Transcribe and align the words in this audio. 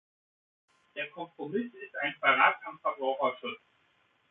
Der 0.95 1.11
Kompromiss 1.11 1.71
ist 1.75 1.95
ein 1.97 2.15
Verrat 2.19 2.55
am 2.65 2.79
Verbraucherschutz! 2.79 3.59